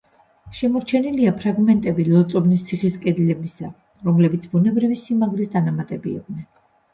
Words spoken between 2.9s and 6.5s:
კედლებისა, რომლებიც ბუნებრივი სიმაგრის დანამატები იყვნენ.